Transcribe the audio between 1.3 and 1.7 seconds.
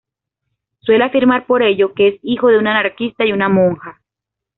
por